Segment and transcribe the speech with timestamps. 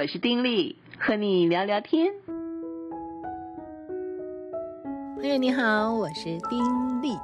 [0.00, 2.12] 我是丁力，和你聊聊天。
[5.16, 7.16] 朋友你好，我是丁力。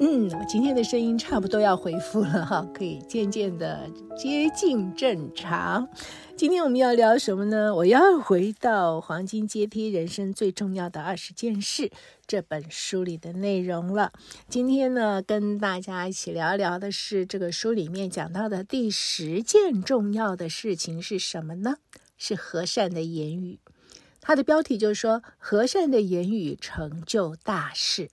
[0.00, 5.86] 嗯，我今天的声音差不多要恢复了哈，可以渐渐的接近正常。
[6.34, 7.74] 今天我们要聊什么呢？
[7.74, 11.88] 我要回到《黄金阶梯：人生最重要的二十件事》
[12.26, 14.10] 这本书里的内容了。
[14.48, 21.76] 今天呢，跟大家一起聊聊的是这个书里面讲到的第十件重要的事情是什么呢？
[22.22, 23.58] 是和善的言语。
[24.20, 28.10] 它的标题就是说，和善的言语成就大事。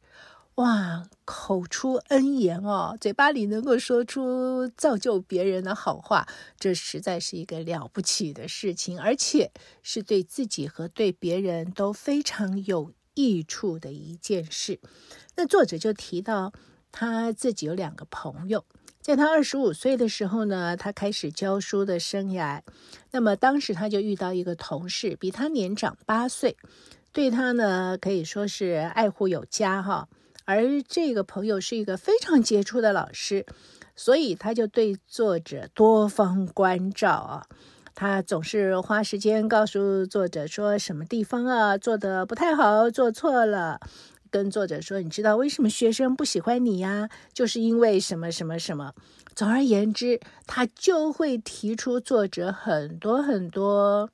[0.56, 6.28] 哇，口出恩言哦，嘴巴里能够说出造就别人的好话，
[6.60, 9.52] 这实在是一个了不起的事情，而且
[9.84, 14.80] 是对自己和对别人都非常有益处的一件事。
[15.36, 16.52] 那作者就提到
[16.92, 18.66] 他自己有两个朋友，
[19.02, 22.62] 在他二十五岁的时候呢，他开始教书的生涯。
[23.12, 26.58] 那么当时他就遇到一个同事，比他年长八岁，
[27.12, 30.08] 对他呢可以说是爱护有加哈。
[30.46, 33.46] 而这个朋友是一个非常杰出的老师，
[33.96, 37.46] 所以他就对作者多方关照啊。
[37.96, 43.80] 他总是花时间告诉作者说什么地方啊做得不太好，做错了，
[44.30, 47.10] 跟作者说，你知道为什么学生不喜欢你呀？
[47.34, 48.94] 就是因为什么什么什么。
[49.36, 54.10] 总而言之，他就会提出作者很多很多，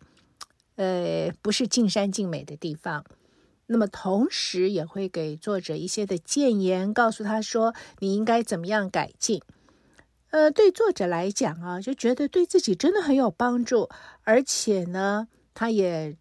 [0.76, 3.04] 呃，不是尽善尽美的地方。
[3.68, 9.42] 那么，同时也会给作者一些的建言，告诉他说你应该怎么样改进。
[10.30, 13.90] 呃，对作者来讲啊，就觉得对自己真的很有帮助，
[14.24, 16.16] 而且呢，他也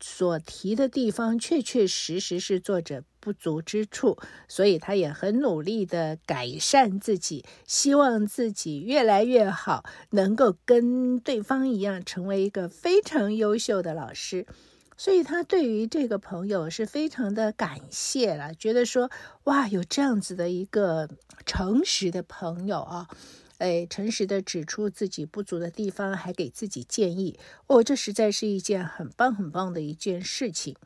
[0.00, 4.16] 所提的地方确确实实是作者不足之处，
[4.48, 14.46] 所以他也很努力的改善自己，希望自己越来越好，能够跟对方一样，成为一个非常优秀的老师。
[14.96, 19.10] 所以他对于这个朋友是非常的感谢了，觉得说
[19.44, 21.08] 哇，有这样子的一个
[21.46, 23.08] 诚实的朋友啊，
[23.56, 30.76] 哎，诚实的指出自己不足的地方，还给自己建议，哦，这实在是一件很棒很棒的一件事情。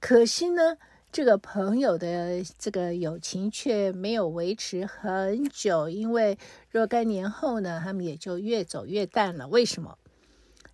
[0.00, 0.78] 可惜呢，
[1.12, 6.38] 这个朋友的这个友情却没有维持很久，因为
[6.70, 9.48] 若干年后呢，他们也就越走越淡了。
[9.48, 9.98] 为什么？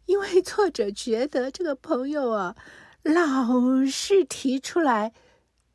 [0.04, 2.54] 因为作者觉得这个朋友啊，
[3.02, 5.12] 老是提出来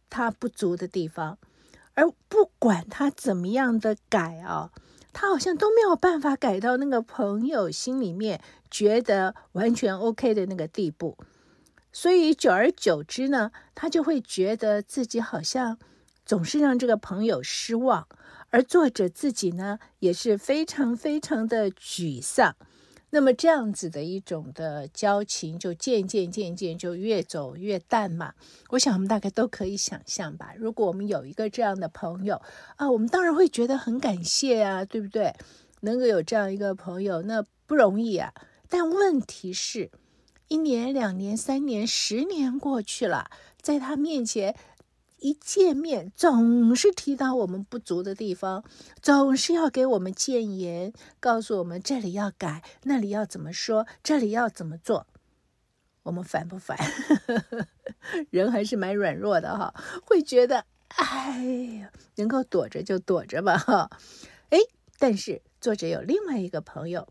[0.09, 1.39] 他不足的地方，
[1.95, 4.71] 而不管他怎么样的改啊，
[5.11, 8.39] 他好像都没有办法改到那个朋友心里面
[8.69, 11.17] 觉得完全 OK 的那个地步。
[11.93, 15.77] 所以久而久之呢，他就会觉得自己好像
[16.25, 18.07] 总是让这个朋友失望，
[18.49, 22.55] 而作者自己呢，也是非常非常的沮丧。
[23.13, 28.33] 那么这样子的一种的交情，就渐渐渐渐就越走越淡嘛。
[28.69, 30.53] 我想我们大概都可以想象吧。
[30.57, 32.41] 如果我们有一个这样的朋友
[32.77, 35.35] 啊，我们当然会觉得很感谢啊，对不对？
[35.81, 38.31] 能够有这样一个朋友，那不容易啊。
[38.69, 39.91] 但问题是，
[40.51, 43.31] 一年、两年、三年、十年过去了，
[43.61, 44.53] 在他面前。
[45.19, 48.65] 一见面总是提到我们不足的地方，
[49.01, 55.05] 总是要给我们建言，告诉我们这里要改，那里要怎么说，这里要怎么做。
[56.01, 56.75] 我们烦不烦？
[58.31, 59.73] 人还是蛮软弱的哈，
[60.03, 61.43] 会觉得哎
[61.79, 63.91] 呀，能够躲着就躲着吧哈。
[64.49, 64.57] 哎，
[64.97, 67.07] 但是作者有另外一个朋友，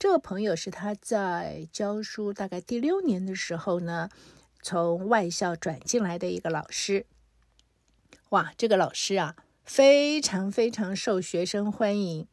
[0.00, 4.08] 这个朋友是他在教书大概第六年的时候呢，
[4.62, 7.04] 从外校转进来的一个老师。
[8.30, 12.26] 哇，这个老师啊，非常非常受学生欢迎。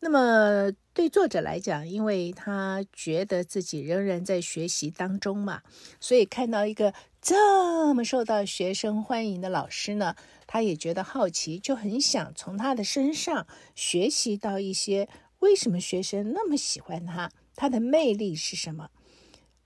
[0.00, 5.62] 那么对作者来讲，因为他觉得自己仍然在学习当中嘛，
[6.00, 10.14] 所以看到一个这么受到学生欢迎的老师呢，
[10.46, 15.08] 他也觉得好奇，就很想从他的身上学习到一些
[15.40, 18.90] 为什么学生那么喜欢他，他的魅力是什么。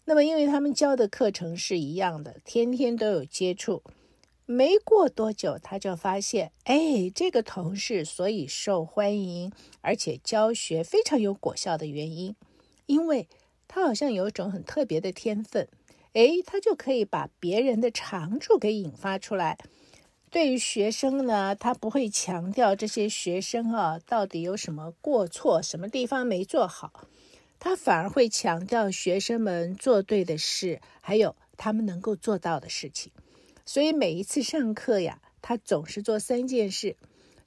[0.07, 3.83] 那么因为他们教的课程是一样的，天天都有接触。
[4.47, 9.51] 没过多久，他就发现，哎，这个同事所以受欢迎，
[9.81, 12.37] 而且教学非常有果效的原因，
[12.85, 13.27] 因为
[13.67, 15.67] 他好像有一种很特别的天分，
[16.13, 19.57] 哎，他就可以把别人的长处给引发出来。
[20.35, 27.09] 对于学生呢，他不会强调这些学生啊到底有什么过错，什么地方没做好，
[27.61, 33.13] 他反而会强调学生们做对的事，还有他们能够做到的事情。
[33.65, 36.97] 所以每一次上课呀，他总是做三件事，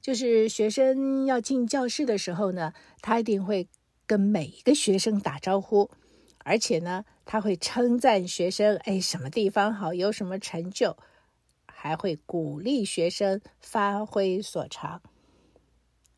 [0.02, 3.68] 就是学生要进教室的时候呢，他一定会
[4.06, 5.90] 跟每一个学生打招呼，
[6.38, 10.96] 而且呢，他会称赞学生，哎，什么地方好，有什么成就，
[11.80, 15.00] 还会鼓励学生发挥所长。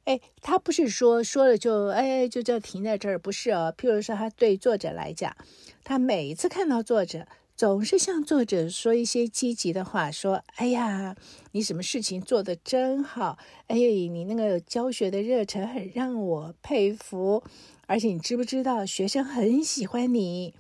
[0.06, 3.74] 哎，他不是说说了就哎就这停在这儿，不是哦。
[3.78, 5.36] 譬如说，他对作者来讲，
[5.84, 7.28] 他每一次看到作者，
[7.58, 11.16] 总是向作者说一些积极的话，说：“哎呀，
[11.52, 13.38] 你什么事情做得真好！
[13.68, 17.44] 哎，你那个教学的热忱很让我佩服，
[17.86, 20.56] 而且你知不知道，学生很喜欢你。”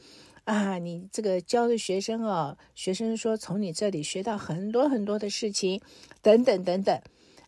[0.50, 5.80] 啊，你这个教的学生哦，学生说从你这里学到很多很多的事情，
[6.24, 7.00] 等等等等。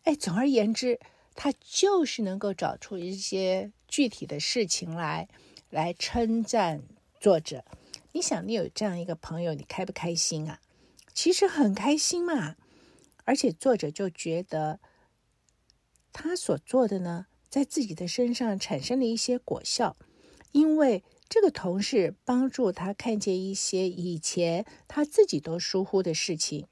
[0.04, 1.00] 哎，总而言之，
[1.34, 5.28] 他就是能够找出一些具体的事情来，
[5.68, 6.84] 来称赞
[7.18, 7.64] 作者。
[8.12, 10.60] 你想，你有这样一个朋友，你开不开心啊？
[11.12, 12.54] 其实很开心嘛。
[13.24, 14.78] 而且作者就觉得，
[16.12, 19.96] 他所做的呢，在自己的身上产生了一些果效，
[20.52, 21.02] 因为。
[21.32, 26.66] 这个同事帮助他看见一些以前他自己都疏忽的事情，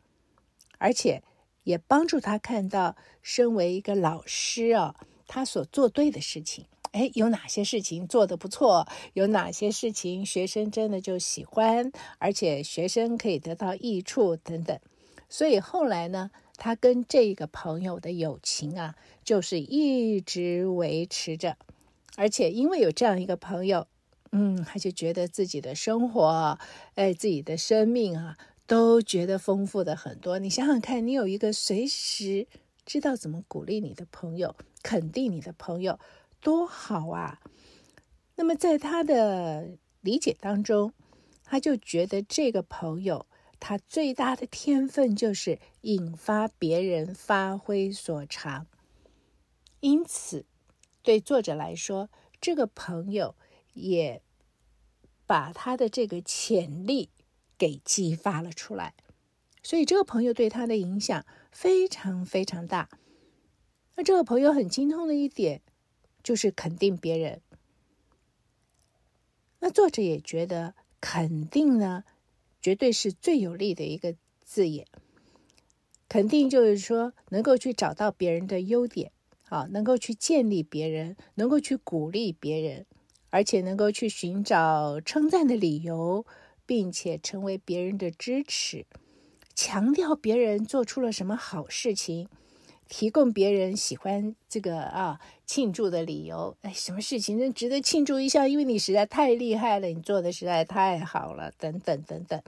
[0.76, 1.22] 而且
[1.62, 4.96] 也帮助他看到身为一个老师啊，
[5.26, 6.66] 他所做对的事情。
[6.92, 8.86] 哎，有哪些事情做得不错？
[9.14, 14.78] 有哪些事情学生真的就喜欢，而且学生可以得到益处等等。
[15.30, 21.56] 所以后来呢，他跟这个朋友的友情啊，就是一直维持着，
[22.18, 23.86] 而且因为有这样一个朋友。
[24.32, 26.56] 嗯，他就觉得自己的生活，
[26.94, 30.38] 哎，自己的生命啊，都觉得丰富的很多。
[30.38, 32.46] 你想想看，你有一个随时
[32.86, 34.54] 知道怎么鼓励你的朋友，
[34.84, 35.98] 肯定你的朋友，
[36.40, 37.40] 多好啊！
[38.36, 40.92] 那么在他的理解当中，
[41.44, 43.26] 他就觉得这个朋友，
[43.58, 48.68] 他最大的天分就是引发别人发挥所长。
[49.80, 50.46] 因此，
[51.02, 52.08] 对作者来说，
[52.40, 53.34] 这个朋友。
[53.74, 54.22] 也
[55.26, 57.10] 把他的这个潜力
[57.56, 58.94] 给激发了出来，
[59.62, 62.88] 所以这个朋友对他的影响非常非常大。
[63.96, 65.60] 那这个朋友很精通的一点
[66.22, 67.42] 就是肯定别人。
[69.60, 72.04] 那作者也觉得肯定呢，
[72.62, 74.86] 绝对是最有力的一个字眼。
[76.08, 79.12] 肯定就是说能够去找到别人的优点，
[79.48, 82.86] 啊，能够去建立别人，能够去鼓励别人。
[83.30, 86.26] 而且能够去寻找称赞的理由，
[86.66, 88.86] 并且成为别人的支持，
[89.54, 92.28] 强调别人做出了什么好事情，
[92.88, 96.56] 提供别人喜欢这个啊庆祝的理由。
[96.62, 98.48] 哎，什么事情真值得庆祝一下？
[98.48, 102.42] 因为你实在太厉害了，你做的实在太好了，等等等等。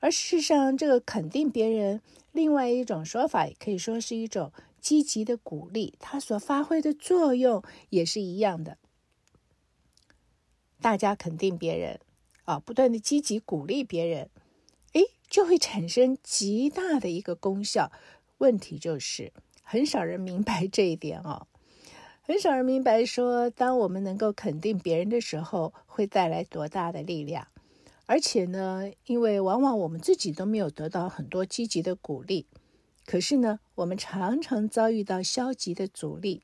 [0.00, 8.76] 而事实上，这个肯定别人，另外一种说法也可以说是一种积极的鼓励，它所发挥的作用也是一样的。
[10.80, 12.00] 大家肯定别人，
[12.44, 14.28] 啊，不断的积极鼓励别人，
[14.92, 17.90] 哎，就会产生极大的一个功效。
[18.38, 19.32] 问题就是，
[19.62, 21.46] 很少人明白这一点哦，
[22.22, 27.46] 很少人明白说，当我们能够肯定别人的时候，会带来多大的力量。
[28.06, 32.46] 而且呢，因为往往我们自己都没有得到很多积极的鼓励，
[33.06, 36.42] 可是呢，我们常常遭遇到消极的阻力。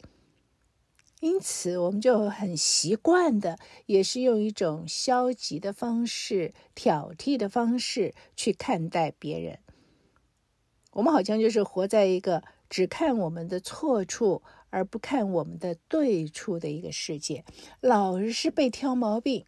[1.21, 9.59] 因此，我们就很习惯的，也是用一种消极的方式、挑剔的方式去看待别人。
[10.93, 17.45] 我们好像就是活在一个只看我们的错处，而不看我们的对处的一个世界，
[17.81, 19.45] 老是被挑毛病。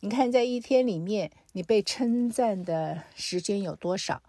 [0.00, 4.22] 你看，在一天里面，你被称赞的时间有多少？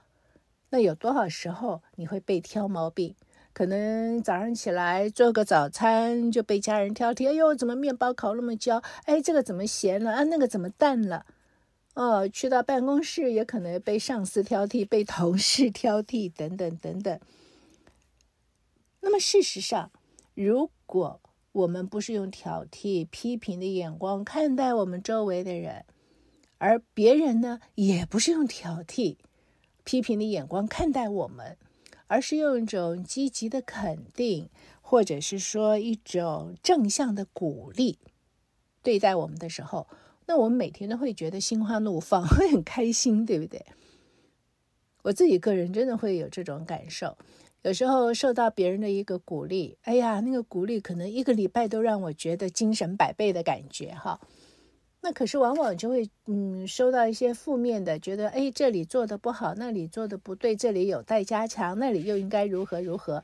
[0.70, 3.16] 那有多少时候你会被挑毛病？
[3.60, 8.82] 可能早上起来做个早餐就被家人挑剔，哎呦，怎么面包烤那么焦？
[9.04, 10.14] 哎，这个怎么咸了？
[10.14, 11.26] 啊，那个怎么淡了？
[11.94, 17.20] 哦，去到办公室也可能被上司挑剔，被同事挑剔，等等等等。
[19.02, 19.92] 那么事实上，
[20.34, 21.20] 如果
[21.52, 25.84] 我们不是用挑剔、批评的眼光看待我们周围的人，
[26.60, 29.18] 而别人呢，也不是用挑剔、
[29.84, 31.58] 批评的眼光看待我们。
[32.10, 34.50] 而是用一种积极的肯定，
[34.82, 38.00] 或者是说一种正向的鼓励
[38.82, 39.88] 对待我们的时候，
[40.26, 43.64] 那我们每天都会觉得心花怒放， 会很开心，对不对？
[45.04, 47.16] 我自己个人真的会有这种感受。
[47.62, 54.20] 有时候受到别人的一个鼓励，哎呀，那个鼓励可能一个礼拜都让我觉得精神百倍的感觉，哈。
[55.02, 63.24] 那可是往往就会嗯收到一些负面的，觉得哎，这里做的不好，那里做的不对，这里有待加强，那里又应该如何如何。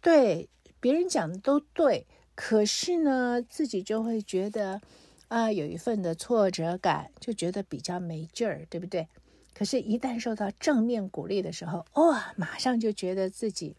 [0.00, 0.48] 对，
[0.80, 4.80] 别人讲的都对，可是呢，自己就会觉得
[5.28, 9.06] 啊，有一份的挫折感，就觉得比较没劲儿，对不对？
[9.54, 13.76] 可是，一旦受到正面鼓励的时候，哇，马上就觉得自己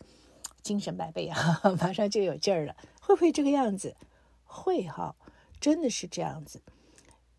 [0.62, 2.76] 精神百倍啊， 马上就有劲儿了。
[3.02, 3.96] 会不会这个样子？
[4.46, 5.16] 会哈，
[5.60, 6.62] 真的是这样子。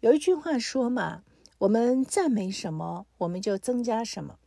[0.04, 1.24] 有一句话说嘛，
[1.56, 4.38] 我们赞美什么，我们就增加什么。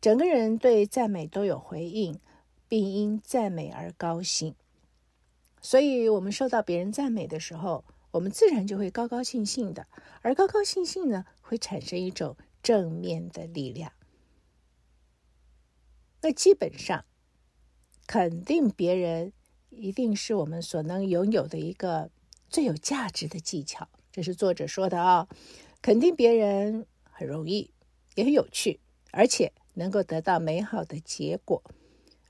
[0.00, 2.18] 整个人对赞美都有回应，
[2.68, 4.54] 并因赞美而高兴。
[5.60, 9.86] 所以，我们受到别人赞美的时候，我们自然就会高高兴兴的，
[10.22, 13.92] 而高高兴兴呢，会产生一种正面的力量。
[16.22, 17.04] 那基本上，
[18.06, 19.34] 肯定别人
[19.68, 22.10] 一定是我们所能拥有的一个
[22.48, 23.86] 最有价值的技巧。
[24.14, 25.26] 这是作者说的啊，
[25.82, 27.72] 肯定别人很容易，
[28.14, 28.78] 也很有趣，
[29.10, 31.60] 而且能够得到美好的结果。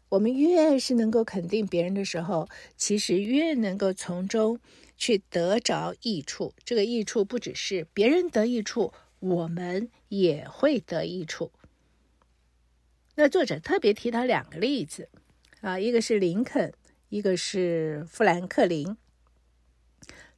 [0.08, 4.58] 我们越是能够肯定别人的时候，其实越能够从中。
[4.96, 11.50] 去得着益处，这个益处不只是别人得益处，我们也会得益处。
[13.16, 15.08] 那作者特别提到两个例子
[15.62, 16.72] 啊，一个是林肯，
[17.08, 18.96] 一个是富兰克林。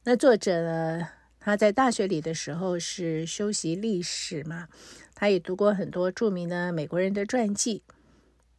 [0.05, 1.07] 那作者呢，
[1.47, 4.67] 他在大学里的时候是修习历史嘛，
[5.15, 7.83] 他也读过很多著名的美国人的传记。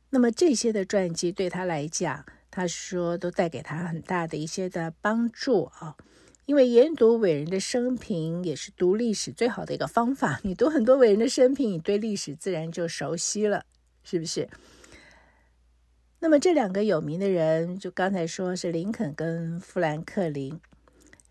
[0.08, 5.96] 那么这些的传记对他来讲，他说，都带给他很大的一些的帮助啊，
[6.46, 10.40] 因为研读伟人的生平也是读历史最好的一个方法。
[10.42, 13.66] 你读很多伟人的生平，你对历史自然就熟悉了，
[14.02, 14.48] 是不是？
[16.20, 20.58] 那么这两个有名的人，就刚才说是林肯跟富兰克林。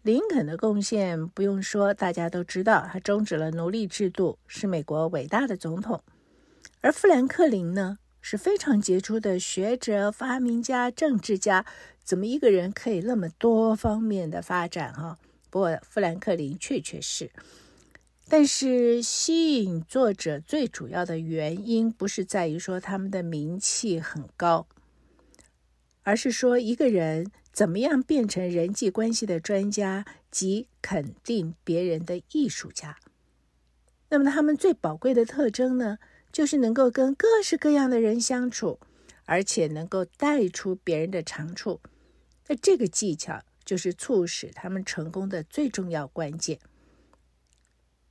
[0.07, 6.01] 林肯的贡献不用说，大家都知道，他终止了奴隶制度，是美国伟大的总统。
[6.79, 7.97] 而富兰克林呢？
[8.21, 11.65] 是非常杰出的学者、发明家、政治家，
[12.05, 14.93] 怎么一个人可以那么多方面的发展？
[14.93, 15.17] 哈，
[15.49, 17.29] 不过富兰克林确确实，
[18.29, 24.67] 但是吸引作者最主要的原因，不是在于说他们的名气很高，
[26.03, 32.99] 而是说一个人怎么样变成人际关系的专家及肯定别人的艺术家。
[34.09, 35.97] 那么他们最宝贵的特征呢？
[36.31, 38.79] 就是能够跟各式各样的人相处，
[39.25, 41.81] 而且能够带出别人的长处。
[42.47, 46.59] 那这个技巧就是促使他们成功的最重要关键。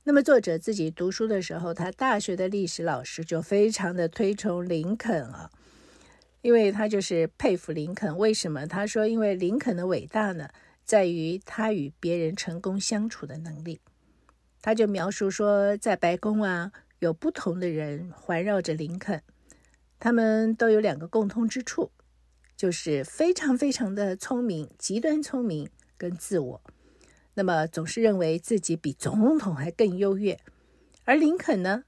[0.03, 5.49] 那么作者自己读书的时候，他大学的历史老师就非常的推崇林肯啊，
[6.41, 8.17] 因为他就是佩服林肯。
[8.17, 8.65] 为什么？
[8.65, 10.49] 他说，因为林肯的伟大呢，
[10.83, 13.79] 在于他与别人成功相处的能力。
[14.61, 16.71] 他就描述说，在白宫啊。
[16.99, 19.21] 有不同的人环绕着林肯，
[19.99, 21.91] 他们都有两个共通之处，
[22.55, 26.61] 就是非常非常的聪明，极端聪明跟自我。
[27.35, 30.39] 那么总是认为自己比总统还更优越。
[31.03, 31.83] 而林肯呢，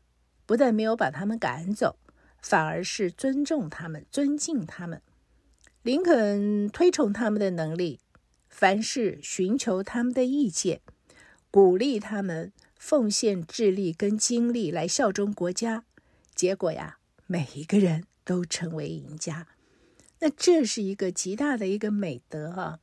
[0.46, 1.98] 不但没有把他们赶走，
[2.42, 5.02] 反而是尊重他们，尊敬他们。
[5.82, 8.00] 林肯推崇他们的能力，
[8.48, 10.82] 凡事寻求他们的意见，
[11.52, 12.52] 鼓励他们。
[12.80, 15.84] 奉献智力跟精力来效忠国家，
[16.34, 19.48] 结果呀，每一个人都成为赢家。
[20.20, 22.80] 那这是一个极大的一个美德啊，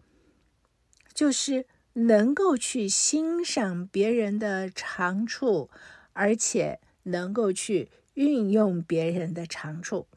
[1.15, 5.71] 就是能够去欣赏别人的长处，
[6.13, 10.09] 而且能够去运用别人的长处，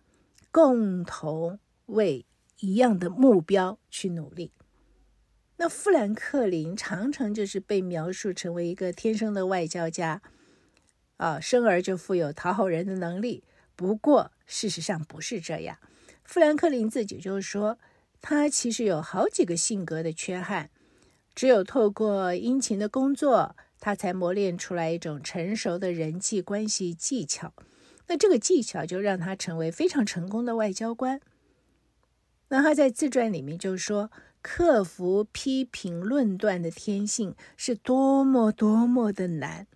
[0.52, 2.26] 共同为
[2.60, 4.54] 一样的目标去努力。
[5.58, 10.22] 那富兰克林常常就是被描述成为一个天生的外交家，
[11.18, 13.44] 啊，生而就富有讨好人的能力。
[13.76, 15.78] 不过事实上不是这样，
[16.24, 17.78] 富兰克林自己就说，
[18.22, 20.70] 他其实有好几个性格的缺憾，
[21.36, 27.54] 只有透过殷勤的工作，他才磨练出来一种成熟的人际关系技巧。
[28.10, 31.22] 那这个技巧就让他成为非常成功的外交官。
[32.50, 34.12] 那他在自传里面就说。
[34.42, 39.68] 克服批评论断的天性是多么多么的难。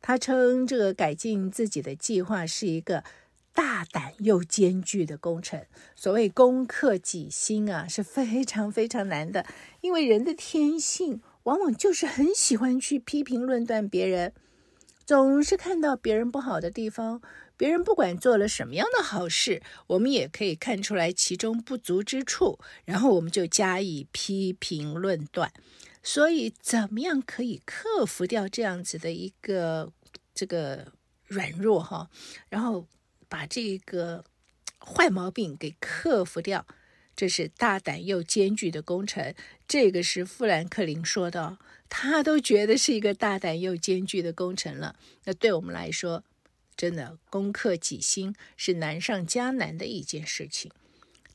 [0.00, 3.04] 他称这个改进自己的计划是一个
[3.52, 5.62] 大胆又艰巨的工程。
[5.94, 9.44] 所谓攻克己心啊，是非常非常难的，
[9.82, 14.32] 因为人的天性往往就是很喜欢去批评论断别人，
[15.10, 17.20] 总是看到别人不好的地方。
[17.56, 25.52] 别人不管做了什么样的好事，我们也可以看出来其中不足之处，然后我们就加以批评论断。
[26.00, 29.92] 所以，怎么样可以克服掉这样子的一个
[30.32, 30.86] 这个
[31.26, 32.08] 软弱哈？
[32.48, 32.86] 然后
[33.28, 34.24] 把这个
[34.78, 36.64] 坏毛病给克服掉，
[37.20, 39.34] 这是大胆又艰巨的工程。
[39.68, 41.58] 这个是富兰克林说的，
[41.90, 44.96] 他都觉得是一个大胆又艰巨的工程了。
[45.24, 46.24] 那对我们来说，
[46.74, 50.72] 真的攻克己心是难上加难的一件事情。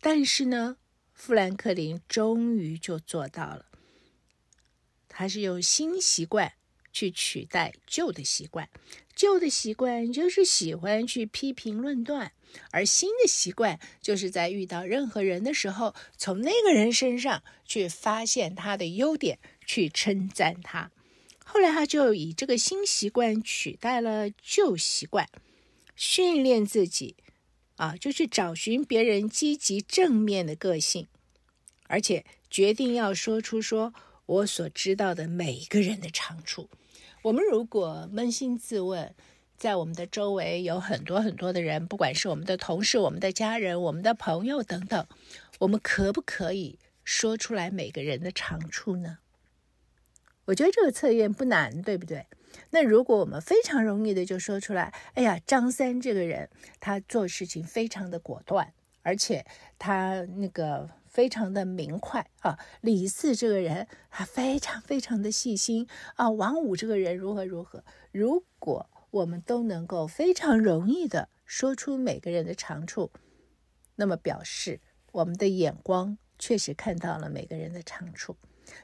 [0.01, 0.77] 但是呢，
[1.13, 3.67] 富兰克林终于就做到了。
[5.07, 6.53] 他是用新习惯
[6.91, 8.67] 去取代旧的习惯，
[9.15, 12.31] 旧的习惯就是喜欢去批评论断，
[12.71, 20.91] 而新的习惯就是在遇到任何人的时候，从那个人身上去发现他的优点，去称赞他。
[21.43, 25.29] 后来他就以这个新习惯取代了旧习惯，
[25.95, 27.15] 训练自己
[27.75, 31.07] 啊，就去找寻别人积极正面的个性，
[31.87, 33.93] 而且决定要说出说。
[34.27, 36.67] 我所知道的每一个人的长处，
[37.21, 39.13] 我们如果扪心自问，
[39.57, 45.05] 在我们的周围有很多很多的人，不管是我们的同事、我们的家人、我们的朋友等等，
[45.59, 49.19] 我们可不可以说出来每个人的长处呢？
[50.45, 52.27] 我觉得这个测验不难，对不对？
[52.71, 59.45] 那如果我们非常容易的就说出来，哎呀，张三这个人，他做事情非常的果断，而且
[59.79, 60.89] 他那个。
[61.15, 67.85] 非常的明快啊，李四这个人他非常非常的细心啊，王五这个人如何如何。
[68.11, 73.11] 如果我们都能够非常容易的说出每个人的长处，
[73.95, 74.81] 那么表示
[75.13, 78.35] 我们的眼光确实看到了每个人的长处。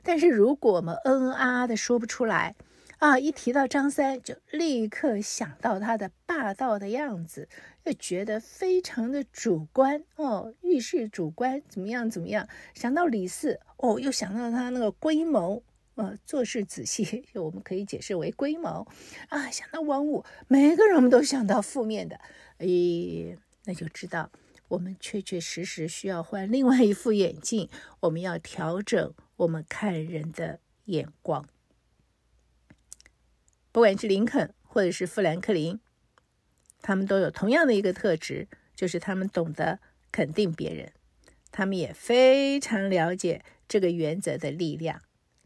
[0.03, 2.55] 但是如果我们嗯嗯啊啊的说不出来
[2.99, 7.49] 啊，一提到张三就立刻想到他的霸道的样子。
[7.83, 12.47] 又觉得非常的主观哦，遇事主观怎么样怎么样？
[12.75, 15.61] 想到李四哦，又想到他那个龟毛，
[16.01, 18.87] 呃，做事仔细， 我们可以解释为龟毛
[19.29, 19.51] 啊。
[19.51, 22.19] 想到王五，每个人我们都想到负面的，
[22.57, 24.31] 诶，那就知道
[24.69, 31.47] 我们确确实实需要换另外一副眼镜，我们要调整我们看人的眼光。
[33.71, 35.79] 不管是林肯或者是富兰克林。
[36.83, 39.79] 他们都有同样的一个特质，就是他们懂得
[40.11, 40.91] 肯定别人，
[41.51, 44.99] 他们也非常了解这个原则的力量，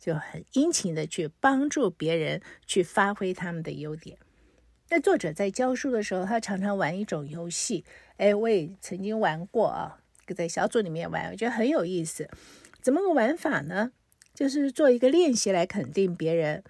[0.05, 4.19] 就很殷勤的去帮助别人去发挥他们的优点。
[4.91, 7.83] 那作者在教书的时候，他常常玩一种游戏，
[8.17, 9.97] 哎，我也曾经玩过啊，
[10.35, 12.29] 在小组里面玩，我觉得很有意思。
[12.83, 13.93] 怎么个玩法呢？
[14.35, 16.63] 就是做一个练习来肯定别人。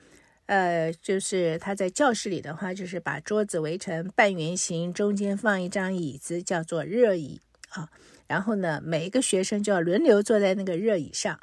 [0.46, 7.90] 呃，就是他在教室里的话，就是把桌子围成半圆形，中间放一张椅子，叫做热椅啊。
[8.28, 11.38] 然后呢，每一个学生就要轮流坐在那个热椅上。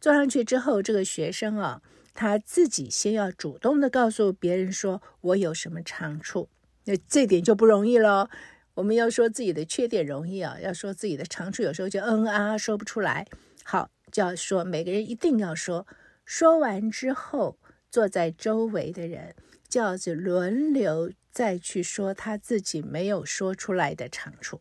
[0.00, 1.82] 坐上去之后，这个学生啊，
[2.14, 6.48] 他自己先要主动的告诉别人说：“我有什么长处。”
[6.84, 8.28] 那这点就不容易喽。
[8.74, 13.26] 我们要说自己的缺点容易啊，要说自己的长处，有时候就嗯啊说不出来。
[13.64, 15.86] 好，就要说每个人一定要说。
[16.24, 17.58] 说完之后。
[17.90, 19.34] 坐在周围的人，
[19.66, 24.60] 叫着轮流再去说他自己没有说出来的长处。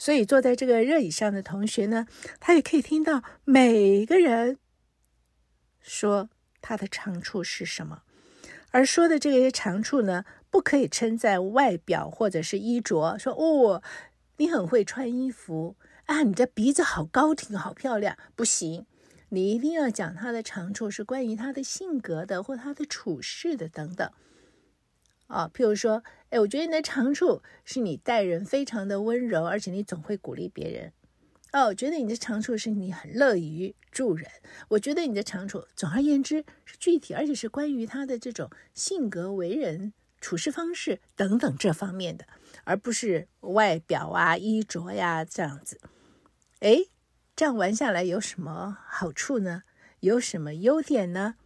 [0.00, 2.06] 所以坐在这个热椅上的同学呢，
[2.40, 4.56] 他也可以听到每个人
[5.78, 6.30] 说
[6.62, 8.00] 他的长处是什么。
[8.70, 13.82] 而说的这些长处呢，不可以称赞外表或者是衣着，说哦，
[14.38, 18.86] 你很会穿衣服啊，你的鼻子好高挺，好漂亮，不行。
[19.28, 24.10] 你一定要讲他的长处是关于他的性格的，或他的处事的等等。
[25.30, 30.92] 啊，譬如说，哎，我觉得你的长处是你待人非常的温柔，而且你总会鼓励别人。
[31.52, 34.28] 哦，我觉得你的长处是你很乐于助人。
[34.68, 42.26] 我觉得你的长处，总而言之是具体，而且是关于他的这种性格、为人、处事方式等等这方面的，
[42.64, 45.80] 而不是外表啊、衣着呀这样子。
[46.60, 46.84] 哎。
[47.36, 49.62] 这样玩下来有什么好处呢？
[50.00, 51.36] 有什么优点呢？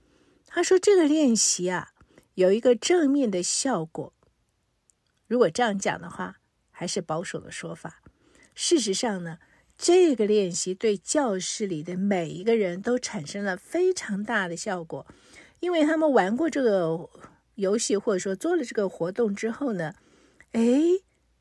[0.44, 1.92] 他说这个练习啊，
[2.34, 4.12] 有一个正面的效果。
[5.26, 8.02] 如果这样讲的话，还是保守的说法。
[8.54, 9.38] 事实上呢，
[9.76, 15.06] 这个练习对教室里的每一个人都产生了非常大的效果，
[15.60, 17.10] 因为他们玩过这个
[17.54, 19.94] 游戏，或者说做了这个活动之后呢，
[20.52, 20.62] 哎，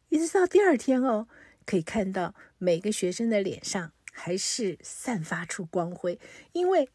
[0.09, 1.27] 一直到第二天哦，
[1.65, 3.91] 可以看到每个学生的脸上。
[4.15, 6.19] 还是散发出光辉，
[6.51, 6.87] 因为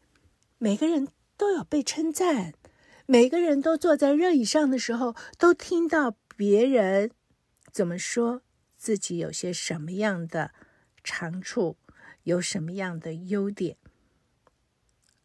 [0.57, 2.53] 每个人都有被称赞，
[3.11, 7.09] 每个人都坐在热椅上的时候，都听到别人
[7.71, 8.43] 怎么说
[8.77, 10.51] 自己有些什么样的
[11.03, 11.77] 长处，
[12.21, 13.77] 有什么样的优点，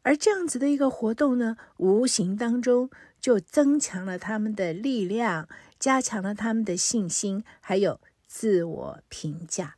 [0.01, 2.88] 而这样子的一个活动呢，无形当中
[3.20, 5.47] 就增强了他们的力量，
[5.79, 9.77] 加强了他们的信心，还有自我评价。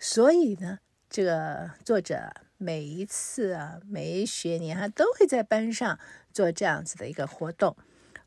[0.00, 5.98] 所以呢，这个作者每一次啊，每一学年他都会在班上
[6.32, 7.76] 做这样子的一个活动。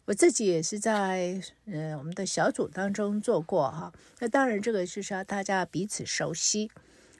[0.03, 3.93] 我自己也是在呃我们的小组当中做过哈。
[4.19, 6.69] 那当然，这个就是要大家彼此熟悉，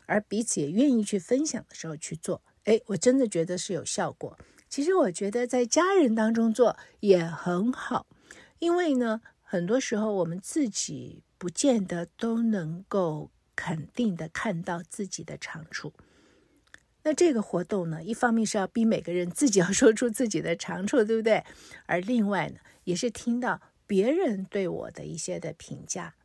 [0.06, 2.41] 而彼此也愿意去分享的时候去做。
[2.65, 4.38] 哎，我真的觉得是有效果。
[4.67, 8.06] 其实我觉得在家人当中做也很好，
[8.60, 13.32] 因为呢，很多时候我们自己不见得都能够。
[13.58, 15.93] 肯定的看到自己的长处，
[17.06, 21.44] 那这个活动呢，一方面是要逼每个人自己要说出自己的长处，对不对？
[21.86, 26.15] 而另外呢，也是听到别人对我的一些的评价。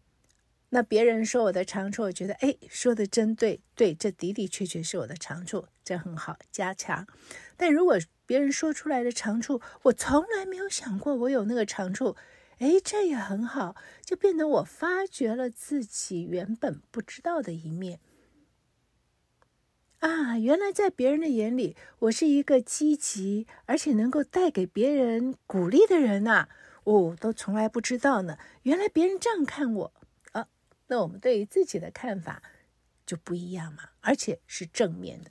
[0.71, 7.07] 那别人说我的长处，我觉得哎，说的真对，对，这的的确确是我的长处，这很好，加强。
[7.59, 12.17] 但如果别人说出来的长处，我从来没有想过我有那个长处。
[12.59, 18.01] 哎，这也很好，就变得我发掘了自己原本不知道的一面
[20.01, 20.39] 啊！
[20.39, 26.49] 原来在别人的眼里，我是一个积极而且能够带给别人鼓励的人呐！
[26.85, 28.39] 哦，都从来不知道呢。
[28.63, 29.93] 原来别人这样看我
[30.33, 30.49] 啊！
[30.87, 32.43] 那我们对于自己的看法
[33.05, 35.31] 就不一样嘛，而且是正面的。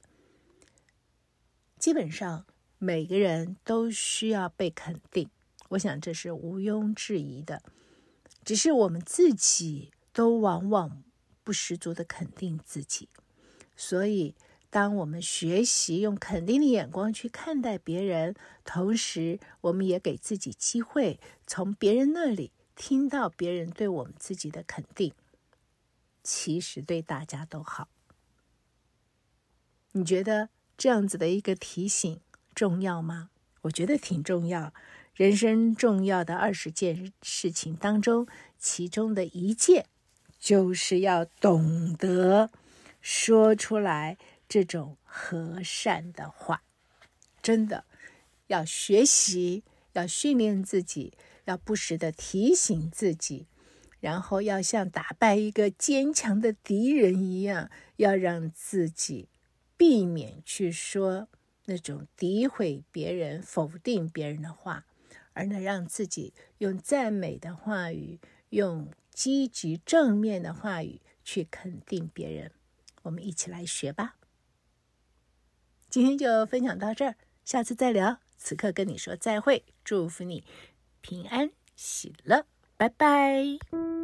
[1.80, 2.46] 基本上
[2.78, 5.30] 每个人都需要被肯定。
[5.70, 7.64] 我想这是毋庸置疑的，
[8.46, 11.04] 只是我们自己都往往
[11.44, 13.10] 不十足的肯定自己，
[13.76, 14.36] 所以
[14.70, 25.14] 当我们学习用肯定的眼光去看待别人，同时我们也给自己机会从别人那里听到别人对我们自己的肯定，
[26.24, 27.88] 其实对大家都好。
[29.94, 32.22] 你觉得这样子的一个提醒
[32.54, 33.32] 重要吗？
[33.62, 34.74] 我觉得挺重要。
[35.16, 38.28] 人生重要的二十件事情当中，
[38.58, 39.88] 其中的一件
[40.40, 42.50] 就是要懂得
[43.02, 44.18] 说出来
[44.50, 46.64] 这种和善的话。
[47.42, 47.86] 真的
[48.48, 51.14] 要学习，要训练自己，
[51.46, 53.48] 要不时的提醒自己，
[54.02, 59.30] 然后要像打败一个坚强的敌人一样，要让自己
[59.78, 61.30] 避免去说
[61.66, 64.86] 那种诋毁别人、否定别人的话。
[65.34, 72.52] 而能让自己用赞美的话语，用积极正面的话语去肯定别人，
[73.04, 74.16] 我们一起来学吧。
[75.90, 78.20] 今天就分享到这儿，下次再聊。
[78.38, 80.44] 此刻跟你说再会，祝福你
[81.02, 82.46] 平安喜乐，
[82.78, 83.99] 拜拜。